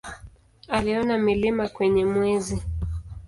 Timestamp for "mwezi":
2.05-2.61